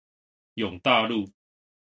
[0.55, 1.31] 永大路